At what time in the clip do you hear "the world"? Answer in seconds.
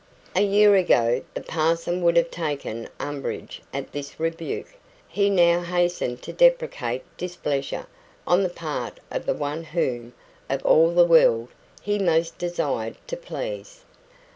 10.89-11.49